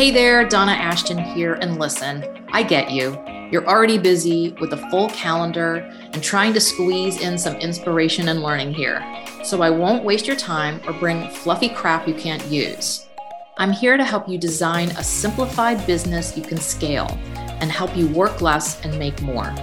Hey 0.00 0.10
there, 0.10 0.48
Donna 0.48 0.72
Ashton 0.72 1.18
here, 1.18 1.58
and 1.60 1.78
listen, 1.78 2.24
I 2.52 2.62
get 2.62 2.90
you. 2.90 3.22
You're 3.52 3.66
already 3.66 3.98
busy 3.98 4.56
with 4.58 4.72
a 4.72 4.88
full 4.88 5.10
calendar 5.10 5.86
and 6.14 6.22
trying 6.22 6.54
to 6.54 6.58
squeeze 6.58 7.20
in 7.20 7.36
some 7.36 7.56
inspiration 7.56 8.28
and 8.28 8.40
learning 8.40 8.72
here. 8.72 9.04
So 9.44 9.60
I 9.60 9.68
won't 9.68 10.02
waste 10.02 10.26
your 10.26 10.36
time 10.36 10.80
or 10.86 10.94
bring 10.94 11.28
fluffy 11.28 11.68
crap 11.68 12.08
you 12.08 12.14
can't 12.14 12.42
use. 12.46 13.08
I'm 13.58 13.72
here 13.72 13.98
to 13.98 14.02
help 14.02 14.26
you 14.26 14.38
design 14.38 14.88
a 14.92 15.04
simplified 15.04 15.86
business 15.86 16.34
you 16.34 16.44
can 16.44 16.56
scale 16.56 17.18
and 17.60 17.70
help 17.70 17.94
you 17.94 18.08
work 18.08 18.40
less 18.40 18.82
and 18.82 18.98
make 18.98 19.20
more. 19.20 19.54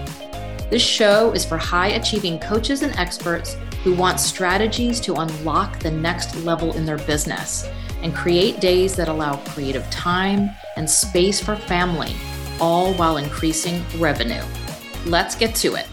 This 0.70 0.84
show 0.84 1.32
is 1.32 1.46
for 1.46 1.58
high 1.58 1.94
achieving 1.94 2.38
coaches 2.38 2.84
and 2.84 2.96
experts 2.98 3.58
who 3.84 3.96
want 3.96 4.20
strategies 4.20 5.00
to 5.00 5.16
unlock 5.16 5.80
the 5.80 5.90
next 5.90 6.36
level 6.44 6.74
in 6.74 6.86
their 6.86 7.00
business 7.00 7.68
and 8.08 8.16
create 8.16 8.62
days 8.62 8.96
that 8.96 9.10
allow 9.10 9.36
creative 9.48 9.84
time 9.90 10.50
and 10.78 10.90
space 10.90 11.42
for 11.42 11.58
family, 11.58 12.16
all 12.62 12.94
while 12.94 13.18
increasing 13.18 13.84
revenue. 13.98 14.42
Let's 15.06 15.36
get 15.36 15.54
to 15.56 15.76
it. 15.76 15.86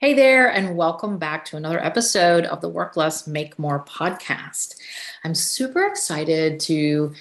Hey 0.00 0.14
there, 0.14 0.50
and 0.50 0.76
welcome 0.76 1.16
back 1.16 1.44
to 1.44 1.56
another 1.56 1.78
episode 1.78 2.44
of 2.46 2.60
the 2.60 2.68
Work 2.68 2.96
Less, 2.96 3.28
Make 3.28 3.56
More 3.56 3.84
podcast. 3.84 4.74
I'm 5.22 5.36
super 5.36 5.86
excited 5.86 6.58
to 6.62 7.14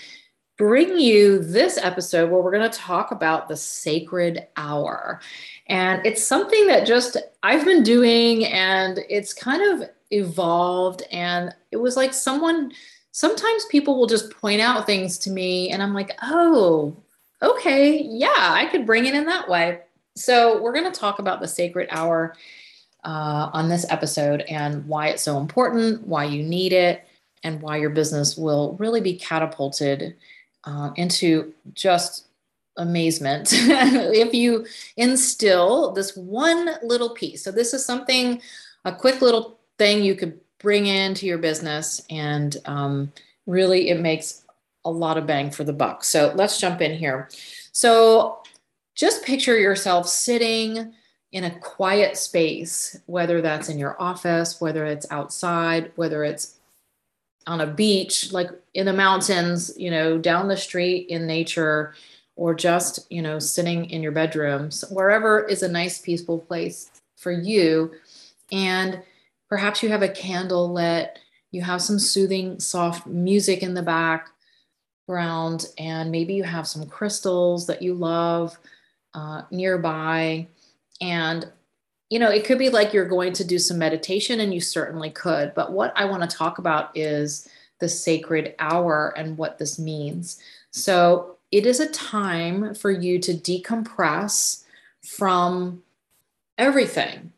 bring 0.58 0.98
you 0.98 1.38
this 1.38 1.78
episode 1.78 2.32
where 2.32 2.42
we're 2.42 2.52
going 2.52 2.72
to 2.72 2.76
talk 2.76 3.12
about 3.12 3.48
the 3.48 3.56
sacred 3.56 4.48
hour. 4.58 5.22
And 5.68 6.04
it's 6.08 6.24
something 6.24 6.66
that 6.66 6.88
just 6.88 7.18
I've 7.44 7.66
been 7.66 7.84
doing, 7.84 8.46
and 8.46 9.00
it's 9.10 9.32
kind 9.32 9.62
of 9.84 9.90
evolved 10.12 11.04
and 11.12 11.54
it 11.72 11.78
was 11.78 11.96
like 11.96 12.14
someone 12.14 12.72
sometimes 13.12 13.66
people 13.66 13.98
will 13.98 14.08
just 14.08 14.32
point 14.32 14.62
out 14.62 14.86
things 14.86 15.18
to 15.18 15.30
me 15.30 15.70
and 15.70 15.84
i'm 15.84 15.94
like 15.94 16.18
oh 16.24 16.96
okay 17.42 18.02
yeah 18.04 18.30
i 18.36 18.68
could 18.72 18.86
bring 18.86 19.06
it 19.06 19.14
in 19.14 19.26
that 19.26 19.48
way. 19.48 19.80
So 20.16 20.62
we're 20.62 20.74
going 20.74 20.92
to 20.92 21.00
talk 21.00 21.20
about 21.20 21.40
the 21.40 21.48
sacred 21.48 21.88
hour 21.92 22.36
uh, 23.06 23.50
on 23.54 23.70
this 23.70 23.86
episode 23.90 24.42
and 24.42 24.86
why 24.86 25.08
it's 25.08 25.24
so 25.24 25.38
important 25.38 26.06
why 26.06 26.26
you 26.26 26.44
need 26.44 26.74
it 26.74 27.08
and 27.44 27.62
why 27.62 27.78
your 27.78 27.90
business 27.90 28.36
will 28.36 28.76
really 28.80 29.00
be 29.00 29.16
catapulted 29.16 30.18
uh, 30.66 30.92
into 30.98 31.54
just 31.74 32.26
amazement 32.76 33.50
if 33.54 34.34
you 34.34 34.66
instill 34.98 35.94
this 35.94 36.18
one 36.18 36.72
little 36.84 37.12
piece. 37.12 37.44
So 37.44 37.52
this 37.52 37.74
is 37.74 37.86
something 37.86 38.42
a 38.84 38.94
quick 38.94 39.22
little 39.22 39.59
thing 39.80 40.04
you 40.04 40.16
could 40.16 40.40
bring 40.60 40.86
into 40.86 41.26
your 41.26 41.38
business 41.38 42.02
and 42.10 42.58
um, 42.66 43.12
really 43.48 43.90
it 43.90 44.00
makes 44.00 44.44
a 44.86 44.92
lot 44.92 45.18
of 45.18 45.26
bang 45.26 45.50
for 45.50 45.64
the 45.64 45.74
buck. 45.74 46.04
So 46.04 46.32
let's 46.36 46.60
jump 46.60 46.82
in 46.82 46.98
here. 46.98 47.30
So 47.72 48.40
just 48.94 49.26
picture 49.26 49.58
yourself 49.58 50.08
sitting 50.08 50.94
in 51.32 51.44
a 51.44 51.60
quiet 51.60 52.18
space 52.18 53.00
whether 53.06 53.40
that's 53.40 53.70
in 53.70 53.78
your 53.78 53.96
office 54.02 54.60
whether 54.60 54.84
it's 54.84 55.06
outside 55.12 55.92
whether 55.96 56.24
it's 56.24 56.56
on 57.46 57.62
a 57.62 57.68
beach 57.68 58.34
like 58.34 58.50
in 58.74 58.88
the 58.88 58.94
mountains 58.94 59.72
you 59.78 59.92
know 59.92 60.18
down 60.18 60.48
the 60.48 60.58
street 60.58 61.08
in 61.08 61.28
nature 61.28 61.94
or 62.40 62.56
just 62.56 63.06
you 63.12 63.22
know 63.22 63.38
sitting 63.38 63.90
in 63.90 64.02
your 64.02 64.14
bedrooms, 64.14 64.86
wherever 64.90 65.44
is 65.46 65.62
a 65.62 65.68
nice 65.68 66.00
peaceful 66.00 66.40
place 66.40 66.90
for 67.18 67.34
you. 67.34 67.92
And 68.50 69.02
Perhaps 69.50 69.82
you 69.82 69.90
have 69.90 70.04
a 70.04 70.10
candle 70.10 70.72
lit, 70.72 71.18
you 71.52 71.62
have 71.64 71.82
some 71.82 71.98
soothing, 71.98 72.60
soft 72.60 73.08
music 73.08 73.64
in 73.64 73.74
the 73.74 73.82
background, 73.82 75.66
and 75.78 76.12
maybe 76.12 76.36
you 76.36 76.44
have 76.44 76.68
some 76.68 76.86
crystals 76.86 77.66
that 77.68 77.82
you 77.82 77.96
love 77.96 78.58
uh, 79.16 79.42
nearby. 79.50 80.48
And, 81.02 81.52
you 82.12 82.20
know, 82.20 82.30
it 82.30 82.46
could 82.46 82.60
be 82.60 82.70
like 82.70 82.94
you're 82.94 83.08
going 83.08 83.34
to 83.34 83.44
do 83.44 83.58
some 83.58 83.80
meditation, 83.80 84.40
and 84.40 84.54
you 84.54 84.62
certainly 84.62 85.10
could. 85.10 85.56
But 85.56 85.72
what 85.72 85.94
I 85.96 86.06
want 86.06 86.30
to 86.30 86.38
talk 86.38 86.60
about 86.60 86.96
is 86.96 87.48
the 87.80 87.90
sacred 87.90 88.54
hour 88.60 89.14
and 89.18 89.38
what 89.38 89.58
this 89.58 89.80
means. 89.80 90.40
So, 90.72 91.38
it 91.52 91.66
is 91.66 91.80
a 91.80 91.90
time 91.90 92.76
for 92.76 92.92
you 92.92 93.18
to 93.18 93.34
decompress 93.34 94.64
from 95.02 95.82
everything 96.60 97.32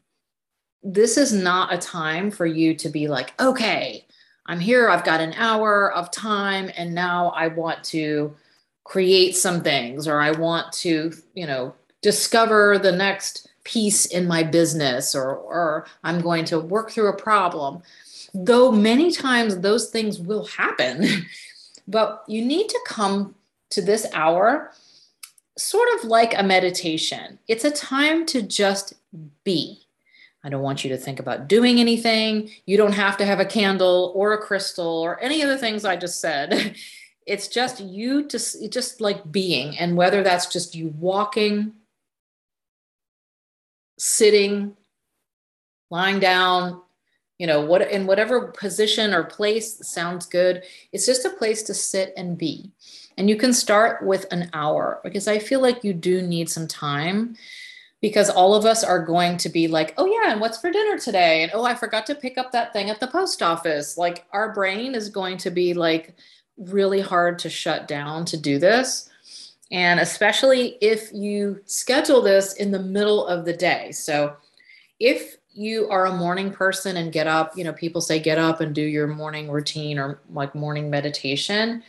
this 0.84 1.18
is 1.18 1.32
not 1.32 1.74
a 1.74 1.78
time 1.78 2.32
for 2.32 2.46
you 2.46 2.74
to 2.76 2.90
be 2.90 3.08
like, 3.08 3.34
okay, 3.40 4.06
I'm 4.46 4.60
here, 4.60 4.90
I've 4.90 5.04
got 5.04 5.22
an 5.22 5.34
hour 5.34 5.94
of 5.94 6.12
time, 6.12 6.72
and 6.76 6.94
now 6.94 7.30
I 7.30 7.48
want 7.48 7.84
to 7.86 8.36
create 8.84 9.36
some 9.36 9.62
things 9.62 10.08
or 10.08 10.20
I 10.20 10.32
want 10.32 10.74
to, 10.74 11.14
you 11.34 11.46
know, 11.46 11.74
discover 12.02 12.80
the 12.80 12.92
next 12.92 13.48
piece 13.64 14.08
in 14.08 14.28
my 14.28 14.44
business 14.44 15.14
or, 15.14 15.36
or 15.36 15.86
I'm 16.04 16.20
going 16.20 16.46
to 16.46 16.60
work 16.60 16.92
through 16.92 17.10
a 17.10 17.16
problem. 17.16 17.84
Though 18.34 18.72
many 18.72 19.12
times 19.12 19.60
those 19.60 19.90
things 19.90 20.20
will 20.20 20.46
happen, 20.46 21.06
but 21.88 22.24
you 22.28 22.44
need 22.44 22.70
to 22.70 22.80
come 22.88 23.36
to 23.70 23.82
this 23.82 24.08
hour 24.14 24.72
sort 25.58 25.88
of 25.96 26.06
like 26.06 26.38
a 26.38 26.44
meditation. 26.44 27.38
It's 27.48 27.66
a 27.66 27.72
time 27.72 28.26
to 28.28 28.42
just 28.42 28.94
be 29.44 29.81
I 30.44 30.50
don't 30.50 30.64
want 30.64 30.84
you 30.84 30.90
to 30.90 30.98
think 30.98 31.20
about 31.20 31.48
doing 31.48 31.80
anything. 31.80 32.50
You 32.66 32.78
don't 32.78 32.94
have 32.94 33.18
to 33.18 33.26
have 33.26 33.40
a 33.40 33.46
candle 33.46 34.12
or 34.16 34.34
a 34.34 34.42
crystal 34.42 34.88
or 34.88 35.20
any 35.22 35.42
of 35.42 35.50
the 35.50 35.58
things 35.58 35.86
I 35.86 35.96
just 35.96 36.20
said. 36.20 36.76
It's 37.28 37.48
just 37.48 37.80
you 37.80 38.28
just 38.28 38.72
just 38.72 39.00
like 39.00 39.32
being 39.32 39.78
and 39.78 39.96
whether 39.96 40.24
that's 40.24 40.48
just 40.48 40.74
you 40.74 40.88
walking, 40.98 41.74
sitting, 44.00 44.76
lying 45.92 46.20
down, 46.20 46.82
you 47.38 47.46
know, 47.46 47.62
what 47.62 47.90
in 47.90 48.08
whatever 48.08 48.48
position 48.48 49.14
or 49.14 49.24
place 49.24 49.88
sounds 49.88 50.26
good. 50.26 50.64
It's 50.92 51.06
just 51.06 51.24
a 51.24 51.30
place 51.30 51.62
to 51.64 51.76
sit 51.76 52.12
and 52.18 52.40
be. 52.40 52.72
And 53.18 53.30
you 53.30 53.36
can 53.36 53.54
start 53.54 54.04
with 54.04 54.26
an 54.32 54.50
hour 54.54 55.00
because 55.04 55.28
I 55.28 55.38
feel 55.38 55.62
like 55.62 55.84
you 55.84 55.94
do 55.94 56.24
need 56.24 56.50
some 56.50 56.68
time 56.68 57.36
because 58.02 58.32
all 58.32 58.56
of 58.56 58.66
us 58.66 58.84
are 58.84 59.06
going 59.06 59.38
to 59.38 59.50
be 59.50 59.68
like, 59.68 59.94
oh, 59.98 60.08
yeah, 60.08 60.32
and 60.32 60.42
what's 60.42 60.60
for 60.60 60.72
dinner 60.72 60.98
today? 60.98 61.44
And 61.44 61.52
oh, 61.54 61.64
I 61.64 61.76
forgot 61.76 62.06
to 62.08 62.16
pick 62.16 62.38
up 62.38 62.52
that 62.52 62.74
thing 62.74 62.90
at 62.90 63.00
the 63.00 63.08
post 63.08 63.44
office. 63.44 63.98
Like, 63.98 64.26
our 64.34 64.54
brain 64.54 64.96
is 64.96 65.10
going 65.10 65.38
to 65.38 65.52
be 65.52 65.74
like 65.76 66.16
really 66.58 67.00
hard 67.00 67.38
to 67.40 67.50
shut 67.50 67.88
down 67.88 68.26
to 68.26 68.38
do 68.38 68.58
this. 68.58 69.10
And 69.72 70.00
especially 70.00 70.78
if 70.82 71.14
you 71.14 71.62
schedule 71.66 72.22
this 72.22 72.54
in 72.54 72.72
the 72.72 72.80
middle 72.80 73.26
of 73.28 73.46
the 73.46 73.54
day. 73.54 73.92
So, 73.92 74.36
if 75.00 75.38
you 75.54 75.90
are 75.90 76.06
a 76.06 76.16
morning 76.16 76.52
person 76.52 76.98
and 76.98 77.12
get 77.12 77.28
up, 77.28 77.56
you 77.56 77.64
know, 77.64 77.74
people 77.74 78.02
say 78.02 78.20
get 78.20 78.38
up 78.38 78.62
and 78.62 78.74
do 78.74 78.82
your 78.82 79.08
morning 79.08 79.50
routine 79.50 80.00
or 80.00 80.22
like 80.32 80.56
morning 80.56 80.90
meditation. 80.90 81.84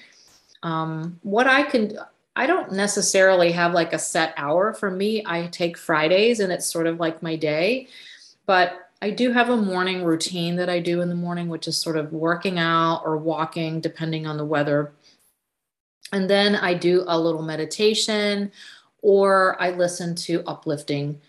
Um, 0.63 1.19
what 1.23 1.47
I 1.47 1.63
can 1.63 1.97
I 2.35 2.47
don't 2.47 2.73
necessarily 2.73 3.53
have 3.53 3.75
like 3.75 3.93
a 3.93 3.99
set 3.99 4.33
hour 4.37 4.73
for 4.73 4.91
me. 4.91 5.23
I 5.27 5.49
take 5.49 5.77
Fridays 5.77 6.41
and 6.41 6.53
it's 6.53 6.67
sort 6.67 6.87
of 6.87 6.99
like 6.99 7.23
my 7.23 7.37
day. 7.37 7.89
But 8.47 8.89
I 9.03 9.11
do 9.11 9.33
have 9.33 9.51
a 9.51 9.57
morning 9.57 10.05
routine 10.05 10.57
that 10.57 10.71
I 10.71 10.79
do 10.79 11.01
in 11.01 11.09
the 11.09 11.15
morning, 11.15 11.49
which 11.49 11.69
is 11.69 11.77
sort 11.77 11.97
of 11.97 12.13
working 12.13 12.59
out 12.59 13.03
or 13.05 13.19
walking, 13.19 13.81
depending 13.81 14.27
on 14.27 14.37
the 14.37 14.45
weather. 14.45 14.95
And 16.13 16.29
then 16.29 16.57
I 16.57 16.75
do 16.75 17.05
a 17.07 17.19
little 17.19 17.43
meditation 17.43 18.53
or 19.03 19.61
I 19.61 19.71
listen 19.71 20.15
to 20.15 20.43
uplifting 20.47 21.21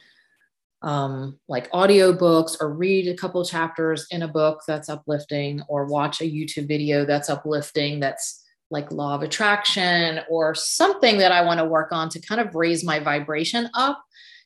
um, 0.83 1.39
like 1.47 1.71
audiobooks 1.71 2.57
or 2.59 2.73
read 2.73 3.07
a 3.07 3.15
couple 3.15 3.43
chapters 3.45 4.05
in 4.11 4.21
a 4.21 4.27
book 4.27 4.61
that's 4.67 4.89
uplifting 4.89 5.61
or 5.67 5.85
watch 5.85 6.21
a 6.21 6.25
YouTube 6.25 6.67
video 6.67 7.05
that's 7.05 7.29
uplifting 7.29 8.01
that's 8.01 8.42
like 8.73 8.91
law 8.91 9.15
of 9.15 9.21
attraction 9.21 10.19
or 10.29 10.53
something 10.53 11.17
that 11.19 11.31
I 11.31 11.45
want 11.45 11.59
to 11.59 11.65
work 11.65 11.93
on 11.93 12.09
to 12.09 12.19
kind 12.19 12.41
of 12.41 12.55
raise 12.55 12.83
my 12.83 12.99
vibration 12.99 13.69
up 13.73 14.03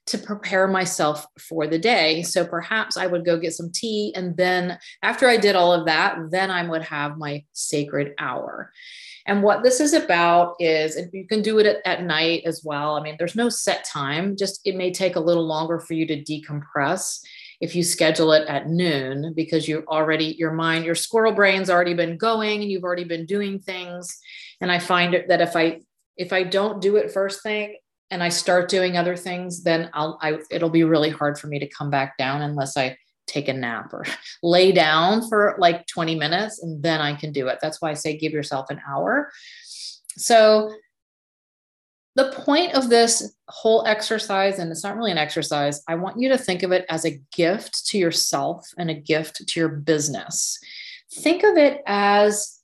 to 0.08 0.18
prepare 0.18 0.68
myself 0.68 1.26
for 1.38 1.68
the 1.68 1.80
day. 1.80 2.24
So 2.24 2.46
perhaps 2.46 2.96
I 2.96 3.08
would 3.08 3.26
go 3.26 3.38
get 3.38 3.54
some 3.54 3.72
tea. 3.72 4.14
And 4.16 4.38
then 4.38 4.80
after 5.04 5.28
I 5.28 5.38
did 5.38 5.56
all 5.56 5.74
of 5.74 5.86
that, 5.86 6.18
then 6.30 6.50
I 6.50 6.68
would 6.68 6.84
have 6.84 7.18
my 7.18 7.44
sacred 7.54 8.14
hour. 8.18 8.72
And 9.26 9.44
what 9.44 9.62
this 9.62 9.82
is 9.82 9.94
about 9.94 10.56
is, 10.60 10.96
and 10.96 11.10
you 11.12 11.28
can 11.28 11.42
do 11.42 11.60
it 11.60 11.66
at, 11.66 11.86
at 11.86 12.04
night 12.04 12.44
as 12.46 12.62
well. 12.64 12.96
I 12.96 13.02
mean, 13.02 13.16
there's 13.20 13.36
no 13.36 13.50
set 13.50 13.84
time, 13.84 14.38
just 14.38 14.62
it 14.64 14.78
may 14.78 14.92
take 14.92 15.18
a 15.18 15.22
little 15.22 15.46
longer 15.46 15.80
for 15.80 15.94
you 15.94 16.08
to 16.08 16.24
decompress 16.24 17.20
if 17.60 17.76
you 17.76 17.84
schedule 17.84 18.32
it 18.34 18.48
at 18.48 18.70
noon 18.70 19.34
because 19.36 19.68
you 19.68 19.84
already 19.88 20.36
your 20.38 20.52
mind 20.52 20.86
your 20.86 20.96
squirrel 20.96 21.34
brain's 21.34 21.70
already 21.70 21.94
been 21.94 22.18
going 22.18 22.62
and 22.62 22.72
you've 22.72 22.84
already 22.84 23.04
been 23.04 23.26
doing 23.26 23.60
things 23.60 24.18
and 24.62 24.72
i 24.72 24.80
find 24.80 25.24
that 25.28 25.42
if 25.42 25.56
i 25.56 25.80
if 26.16 26.34
i 26.34 26.44
don't 26.44 26.82
do 26.82 26.96
it 26.96 27.12
first 27.12 27.42
thing 27.44 27.76
and 28.12 28.24
i 28.24 28.30
start 28.30 28.70
doing 28.70 28.98
other 28.98 29.16
things 29.16 29.64
then 29.64 29.90
i'll 29.94 30.18
I, 30.22 30.38
it'll 30.52 30.70
be 30.70 30.84
really 30.84 31.10
hard 31.10 31.38
for 31.38 31.48
me 31.48 31.60
to 31.60 31.68
come 31.68 31.90
back 31.90 32.18
down 32.18 32.42
unless 32.42 32.78
i 32.78 32.98
take 33.28 33.48
a 33.50 33.54
nap 33.54 33.94
or 33.94 34.06
lay 34.44 34.72
down 34.72 35.28
for 35.28 35.56
like 35.60 35.86
20 35.88 36.16
minutes 36.16 36.64
and 36.64 36.82
then 36.82 37.02
I 37.02 37.14
can 37.14 37.32
do 37.32 37.48
it. 37.50 37.60
That's 37.62 37.82
why 37.82 37.92
I 37.92 37.94
say 37.94 38.18
give 38.18 38.32
yourself 38.32 38.70
an 38.70 38.82
hour. 38.90 39.30
So, 40.18 40.74
the 42.18 42.32
point 42.32 42.74
of 42.74 42.90
this 42.90 43.36
whole 43.48 43.86
exercise, 43.86 44.58
and 44.58 44.72
it's 44.72 44.84
not 44.84 44.98
really 44.98 45.12
an 45.12 45.20
exercise, 45.20 45.84
I 45.88 45.94
want 45.94 46.20
you 46.20 46.30
to 46.30 46.38
think 46.38 46.64
of 46.64 46.72
it 46.72 46.84
as 46.90 47.06
a 47.06 47.22
gift 47.32 47.86
to 47.90 48.00
yourself 48.00 48.68
and 48.76 48.90
a 48.90 48.96
gift 48.96 49.48
to 49.48 49.60
your 49.60 49.70
business. 49.70 50.60
Think 51.14 51.44
of 51.44 51.58
it 51.58 51.84
as 51.86 52.60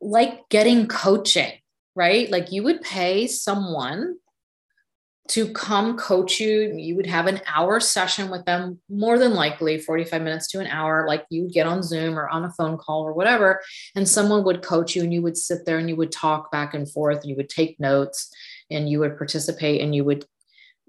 like 0.00 0.48
getting 0.48 0.88
coaching, 0.88 1.52
right? 1.94 2.30
Like 2.30 2.50
you 2.50 2.62
would 2.62 2.80
pay 2.80 3.26
someone 3.26 4.16
to 5.30 5.52
come 5.52 5.96
coach 5.96 6.40
you. 6.40 6.74
You 6.76 6.96
would 6.96 7.06
have 7.06 7.28
an 7.28 7.40
hour 7.46 7.78
session 7.78 8.30
with 8.30 8.44
them, 8.46 8.80
more 8.88 9.16
than 9.16 9.34
likely 9.34 9.78
45 9.78 10.22
minutes 10.22 10.48
to 10.48 10.60
an 10.60 10.66
hour. 10.66 11.06
Like 11.06 11.24
you 11.30 11.42
would 11.42 11.52
get 11.52 11.68
on 11.68 11.84
Zoom 11.84 12.18
or 12.18 12.28
on 12.28 12.44
a 12.44 12.52
phone 12.52 12.76
call 12.76 13.02
or 13.02 13.12
whatever, 13.12 13.60
and 13.94 14.08
someone 14.08 14.42
would 14.44 14.62
coach 14.62 14.96
you, 14.96 15.02
and 15.02 15.14
you 15.14 15.22
would 15.22 15.36
sit 15.36 15.64
there 15.66 15.78
and 15.78 15.88
you 15.88 15.96
would 15.96 16.12
talk 16.12 16.50
back 16.50 16.74
and 16.74 16.90
forth, 16.90 17.20
and 17.20 17.30
you 17.30 17.36
would 17.36 17.48
take 17.48 17.78
notes, 17.78 18.34
and 18.70 18.88
you 18.88 18.98
would 18.98 19.16
participate, 19.16 19.80
and 19.80 19.94
you 19.94 20.04
would 20.04 20.26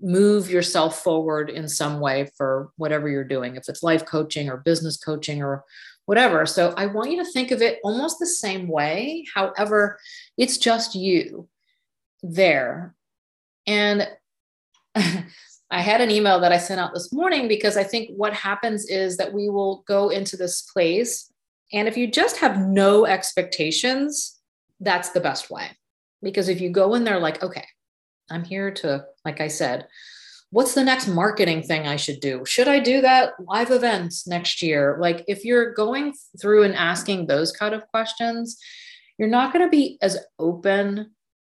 move 0.02 0.50
yourself 0.50 1.04
forward 1.04 1.50
in 1.52 1.68
some 1.68 2.00
way 2.00 2.28
for 2.36 2.72
whatever 2.78 3.08
you're 3.08 3.24
doing, 3.24 3.56
if 3.56 3.70
it's 3.70 3.84
life 3.84 4.06
coaching 4.06 4.50
or 4.50 4.58
business 4.58 4.98
coaching 4.98 5.44
or 5.44 5.64
whatever. 6.06 6.48
So 6.48 6.74
I 6.76 6.88
want 6.88 7.12
you 7.12 7.24
to 7.24 7.32
think 7.32 7.52
of 7.52 7.62
it 7.62 7.80
almost 7.84 8.18
the 8.18 8.26
same 8.26 8.68
way. 8.68 9.24
However, 9.36 10.00
it's 10.36 10.58
just 10.58 10.96
you 10.96 11.48
there. 12.24 12.96
And 13.68 14.10
I 15.72 15.80
had 15.80 16.02
an 16.02 16.12
email 16.12 16.40
that 16.42 16.52
I 16.52 16.58
sent 16.58 16.82
out 16.82 16.94
this 16.94 17.14
morning 17.14 17.48
because 17.48 17.78
I 17.78 17.84
think 17.84 18.12
what 18.18 18.34
happens 18.34 18.86
is 18.90 19.18
that 19.18 19.32
we 19.32 19.50
will 19.50 19.84
go 19.88 20.10
into 20.10 20.36
this 20.36 20.64
place. 20.64 21.32
And 21.72 21.88
if 21.88 21.96
you 21.96 22.12
just 22.12 22.38
have 22.38 22.60
no 22.60 23.06
expectations, 23.06 24.42
that's 24.82 25.10
the 25.10 25.22
best 25.22 25.50
way. 25.50 25.68
Because 26.22 26.50
if 26.50 26.60
you 26.60 26.70
go 26.70 26.94
in 26.94 27.06
there 27.06 27.20
like, 27.20 27.42
okay, 27.42 27.66
I'm 28.30 28.44
here 28.44 28.72
to, 28.72 29.06
like 29.24 29.40
I 29.40 29.48
said, 29.48 29.88
what's 30.50 30.74
the 30.74 30.84
next 30.84 31.08
marketing 31.08 31.64
thing 31.64 31.88
I 31.88 31.96
should 31.96 32.20
do? 32.20 32.44
Should 32.46 32.68
I 32.68 32.80
do 32.80 33.00
that 33.02 33.34
live 33.40 33.72
events 33.72 34.28
next 34.28 34.62
year? 34.62 34.98
Like, 35.00 35.24
if 35.28 35.46
you're 35.46 35.74
going 35.74 36.14
through 36.40 36.64
and 36.64 36.76
asking 36.76 37.28
those 37.28 37.54
kind 37.54 37.74
of 37.74 37.88
questions, 37.88 38.58
you're 39.18 39.30
not 39.30 39.54
going 39.54 39.66
to 39.66 39.70
be 39.70 39.98
as 40.02 40.18
open 40.38 41.12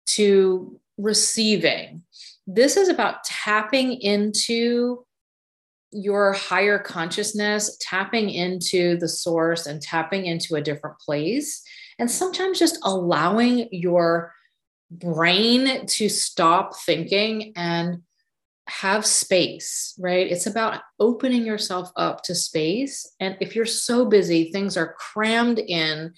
to 0.06 0.80
receiving 0.96 2.02
this 2.46 2.76
is 2.76 2.88
about 2.88 3.24
tapping 3.24 3.92
into 3.92 5.04
your 5.92 6.32
higher 6.32 6.78
consciousness, 6.78 7.76
tapping 7.80 8.30
into 8.30 8.96
the 8.98 9.08
source 9.08 9.66
and 9.66 9.80
tapping 9.80 10.26
into 10.26 10.54
a 10.54 10.60
different 10.60 10.98
place. 10.98 11.62
And 11.98 12.10
sometimes 12.10 12.58
just 12.58 12.78
allowing 12.82 13.68
your 13.72 14.32
brain 14.90 15.86
to 15.86 16.08
stop 16.08 16.76
thinking 16.76 17.52
and 17.56 18.02
have 18.68 19.06
space, 19.06 19.94
right? 19.98 20.30
It's 20.30 20.46
about 20.46 20.82
opening 20.98 21.46
yourself 21.46 21.90
up 21.96 22.22
to 22.24 22.34
space. 22.34 23.08
And 23.20 23.36
if 23.40 23.54
you're 23.54 23.64
so 23.64 24.04
busy, 24.04 24.50
things 24.50 24.76
are 24.76 24.94
crammed 24.98 25.60
in. 25.60 26.12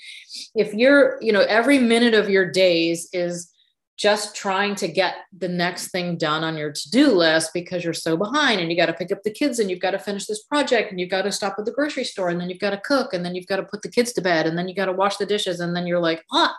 If 0.55 0.73
you're, 0.73 1.19
you 1.21 1.33
know, 1.33 1.43
every 1.43 1.79
minute 1.79 2.15
of 2.15 2.31
your 2.31 2.51
days 2.51 3.09
is 3.13 3.53
just 3.99 4.37
trying 4.37 4.77
to 4.77 4.87
get 4.87 5.17
the 5.37 5.49
next 5.49 5.89
thing 5.89 6.17
done 6.17 6.45
on 6.45 6.57
your 6.57 6.71
to-do 6.71 7.09
list 7.09 7.51
because 7.53 7.83
you're 7.83 7.93
so 7.93 8.17
behind 8.17 8.61
and 8.61 8.71
you 8.71 8.77
got 8.77 8.87
to 8.87 8.93
pick 8.93 9.11
up 9.11 9.25
the 9.25 9.31
kids 9.31 9.59
and 9.59 9.69
you've 9.69 9.81
got 9.81 9.91
to 9.91 9.99
finish 9.99 10.27
this 10.27 10.45
project 10.45 10.93
and 10.93 11.01
you've 11.01 11.11
got 11.11 11.23
to 11.23 11.33
stop 11.33 11.57
at 11.59 11.65
the 11.65 11.73
grocery 11.73 12.05
store 12.05 12.29
and 12.29 12.41
then 12.41 12.49
you've 12.49 12.61
got 12.61 12.71
to 12.71 12.79
cook 12.79 13.13
and 13.13 13.25
then 13.25 13.35
you've 13.35 13.49
got 13.49 13.57
to 13.57 13.65
put 13.65 13.83
the 13.83 13.91
kids 13.91 14.13
to 14.13 14.23
bed 14.23 14.47
and 14.47 14.57
then 14.57 14.69
you 14.69 14.75
got 14.75 14.87
to 14.87 14.93
wash 14.93 15.17
the 15.17 15.27
dishes 15.27 15.59
and 15.59 15.75
then 15.75 15.85
you're 15.85 15.99
like 15.99 16.25
ah 16.33 16.57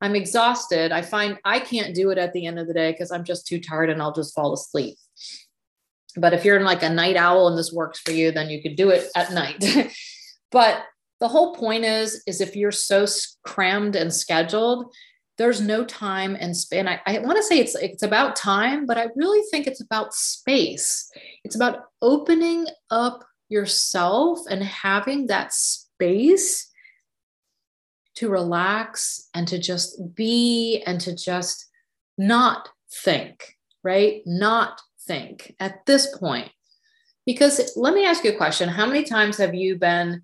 i'm 0.00 0.16
exhausted. 0.16 0.90
I 0.90 1.02
find 1.02 1.38
i 1.44 1.60
can't 1.60 1.94
do 1.94 2.10
it 2.10 2.16
at 2.16 2.32
the 2.32 2.46
end 2.46 2.58
of 2.58 2.66
the 2.66 2.74
day 2.74 2.92
because 2.92 3.12
i'm 3.12 3.24
just 3.24 3.46
too 3.46 3.60
tired 3.60 3.90
and 3.90 4.00
i'll 4.00 4.14
just 4.14 4.34
fall 4.34 4.54
asleep. 4.54 4.96
But 6.16 6.32
if 6.32 6.46
you're 6.46 6.56
in 6.56 6.64
like 6.64 6.82
a 6.82 6.88
night 6.88 7.16
owl 7.16 7.48
and 7.48 7.58
this 7.58 7.72
works 7.74 8.00
for 8.00 8.12
you 8.12 8.32
then 8.32 8.48
you 8.48 8.62
could 8.62 8.76
do 8.76 8.88
it 8.88 9.06
at 9.14 9.32
night. 9.32 9.62
But 10.52 10.82
the 11.20 11.28
whole 11.28 11.54
point 11.54 11.84
is 11.84 12.24
is 12.26 12.40
if 12.40 12.56
you're 12.56 12.72
so 12.72 13.06
crammed 13.44 13.94
and 13.94 14.12
scheduled 14.12 14.92
there's 15.40 15.62
no 15.62 15.86
time 15.86 16.36
and 16.38 16.54
space. 16.54 16.84
I, 16.86 17.00
I 17.06 17.18
want 17.20 17.38
to 17.38 17.42
say 17.42 17.58
it's 17.58 17.74
it's 17.74 18.02
about 18.02 18.36
time, 18.36 18.84
but 18.84 18.98
I 18.98 19.06
really 19.16 19.40
think 19.50 19.66
it's 19.66 19.80
about 19.80 20.12
space. 20.12 21.10
It's 21.44 21.56
about 21.56 21.84
opening 22.02 22.66
up 22.90 23.24
yourself 23.48 24.40
and 24.50 24.62
having 24.62 25.28
that 25.28 25.54
space 25.54 26.70
to 28.16 28.28
relax 28.28 29.30
and 29.32 29.48
to 29.48 29.58
just 29.58 30.14
be 30.14 30.82
and 30.86 31.00
to 31.00 31.16
just 31.16 31.70
not 32.18 32.68
think, 32.92 33.56
right? 33.82 34.20
Not 34.26 34.78
think 35.06 35.54
at 35.58 35.86
this 35.86 36.18
point. 36.18 36.50
Because 37.24 37.72
let 37.76 37.94
me 37.94 38.04
ask 38.04 38.24
you 38.24 38.32
a 38.32 38.36
question. 38.36 38.68
How 38.68 38.84
many 38.84 39.04
times 39.04 39.38
have 39.38 39.54
you 39.54 39.78
been 39.78 40.20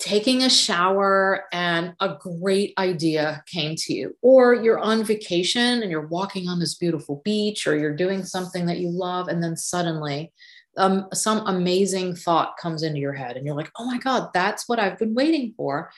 taking 0.00 0.42
a 0.42 0.50
shower 0.50 1.44
and 1.52 1.94
a 2.00 2.16
great 2.18 2.72
idea 2.78 3.44
came 3.46 3.76
to 3.76 3.92
you, 3.92 4.16
or 4.22 4.54
you're 4.54 4.78
on 4.78 5.04
vacation 5.04 5.82
and 5.82 5.90
you're 5.90 6.06
walking 6.06 6.48
on 6.48 6.58
this 6.58 6.74
beautiful 6.74 7.20
beach, 7.24 7.66
or 7.66 7.76
you're 7.76 7.94
doing 7.94 8.24
something 8.24 8.66
that 8.66 8.78
you 8.78 8.88
love, 8.88 9.28
and 9.28 9.42
then 9.42 9.56
suddenly 9.56 10.32
um, 10.78 11.06
some 11.12 11.46
amazing 11.46 12.16
thought 12.16 12.56
comes 12.56 12.82
into 12.82 12.98
your 12.98 13.12
head, 13.12 13.36
and 13.36 13.44
you're 13.44 13.54
like, 13.54 13.70
oh 13.78 13.84
my 13.84 13.98
God, 13.98 14.30
that's 14.32 14.68
what 14.68 14.78
I've 14.78 14.98
been 14.98 15.14
waiting 15.14 15.52
for. 15.56 15.90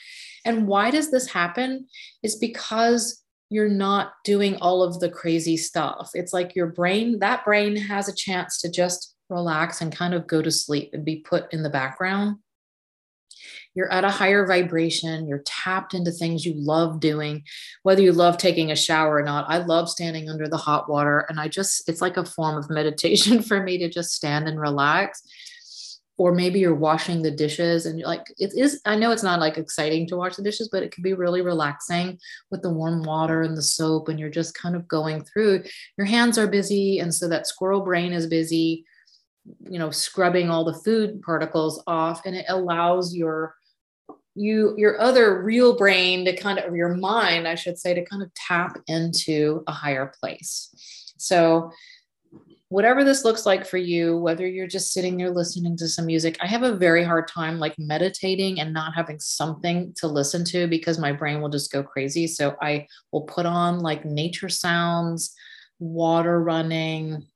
And 0.45 0.67
why 0.67 0.91
does 0.91 1.11
this 1.11 1.29
happen? 1.29 1.87
Is 2.23 2.37
because 2.37 3.23
you're 3.51 3.69
not 3.69 4.15
doing 4.25 4.57
all 4.57 4.83
of 4.83 4.99
the 4.99 5.11
crazy 5.11 5.57
stuff. 5.57 6.11
It's 6.15 6.33
like 6.33 6.57
your 6.57 6.69
brain, 6.69 7.19
that 7.21 7.45
brain 7.45 7.77
has 7.77 8.09
a 8.09 8.15
chance 8.15 8.61
to 8.63 8.71
just 8.71 9.15
relax 9.29 9.81
and 9.81 9.95
kind 9.95 10.15
of 10.15 10.27
go 10.27 10.43
to 10.43 10.51
sleep 10.51 10.91
and 10.93 11.05
be 11.05 11.17
put 11.17 11.53
in 11.53 11.63
the 11.63 11.71
background 11.71 12.39
you're 13.75 13.93
at 13.93 14.05
a 14.05 14.11
higher 14.11 14.47
vibration, 14.47 15.27
you're 15.27 15.43
tapped 15.45 15.95
into 15.95 16.11
things 16.11 16.45
you 16.45 16.55
love 16.57 17.01
doing, 17.01 17.45
whether 17.83 18.03
you 18.03 18.13
love 18.13 18.37
taking 18.37 18.71
a 18.71 18.77
shower 18.77 19.17
or 19.17 19.23
not. 19.23 19.47
I 19.49 19.59
love 19.59 19.89
standing 19.89 20.29
under 20.29 20.49
the 20.49 20.59
hot 20.59 20.91
water, 20.91 21.27
and 21.29 21.41
I 21.41 21.49
just, 21.49 21.89
it's 21.89 22.03
like 22.03 22.17
a 22.17 22.25
form 22.25 22.57
of 22.57 22.71
meditation 22.71 23.43
for 23.43 23.63
me 23.63 23.79
to 23.79 23.89
just 23.89 24.13
stand 24.13 24.49
and 24.49 24.61
relax. 24.61 25.23
Or 26.19 26.33
maybe 26.33 26.61
you're 26.61 26.75
washing 26.75 27.23
the 27.23 27.31
dishes 27.31 27.87
and 27.87 28.01
like, 28.03 28.23
it 28.39 28.53
is, 28.55 28.81
I 28.85 28.97
know 28.97 29.11
it's 29.11 29.23
not 29.23 29.41
like 29.41 29.57
exciting 29.57 30.07
to 30.09 30.17
wash 30.17 30.37
the 30.37 30.43
dishes, 30.43 30.69
but 30.71 30.83
it 30.83 30.93
can 30.93 31.03
be 31.03 31.15
really 31.15 31.41
relaxing 31.41 32.19
with 32.51 32.63
the 32.63 32.71
warm 32.71 33.03
water 33.03 33.43
and 33.43 33.57
the 33.57 33.63
soap, 33.63 34.09
and 34.09 34.21
you're 34.21 34.29
just 34.29 34.55
kind 34.55 34.77
of 34.77 34.87
going 34.87 35.25
through. 35.25 35.65
Your 35.97 36.07
hands 36.07 36.37
are 36.37 36.47
busy, 36.47 36.99
and 36.99 37.15
so 37.15 37.29
that 37.29 37.47
squirrel 37.47 37.81
brain 37.81 38.13
is 38.13 38.27
busy 38.27 38.85
you 39.69 39.79
know 39.79 39.91
scrubbing 39.91 40.49
all 40.51 40.65
the 40.65 40.81
food 40.85 41.21
particles 41.23 41.83
off 41.89 42.25
and 42.27 42.37
it 42.37 42.45
allows 42.49 43.13
your 43.15 43.57
you 44.35 44.75
your 44.79 45.01
other 45.01 45.43
real 45.43 45.77
brain 45.77 46.25
to 46.25 46.35
kind 46.35 46.59
of 46.59 46.75
your 46.75 46.95
mind 46.95 47.47
i 47.47 47.55
should 47.55 47.79
say 47.79 47.93
to 47.93 48.05
kind 48.05 48.23
of 48.23 48.33
tap 48.35 48.79
into 48.87 49.63
a 49.67 49.73
higher 49.73 50.13
place. 50.21 50.71
So 51.19 51.71
whatever 52.69 53.05
this 53.05 53.23
looks 53.23 53.45
like 53.45 53.67
for 53.67 53.77
you 53.77 54.17
whether 54.17 54.47
you're 54.47 54.67
just 54.67 54.93
sitting 54.93 55.19
there 55.19 55.31
listening 55.31 55.77
to 55.77 55.87
some 55.87 56.07
music 56.07 56.39
i 56.41 56.47
have 56.47 56.63
a 56.63 56.75
very 56.75 57.05
hard 57.05 57.29
time 57.29 57.59
like 57.59 57.79
meditating 57.79 58.59
and 58.59 58.73
not 58.73 58.95
having 58.95 59.21
something 59.21 59.93
to 59.95 60.07
listen 60.07 60.43
to 60.43 60.67
because 60.67 60.99
my 60.99 61.13
brain 61.13 61.43
will 61.43 61.51
just 61.51 61.71
go 61.71 61.83
crazy. 61.83 62.27
So 62.27 62.57
i 62.63 62.87
will 63.13 63.23
put 63.23 63.45
on 63.45 63.81
like 63.81 64.05
nature 64.05 64.49
sounds 64.49 65.35
water 65.79 66.43
running 66.43 67.27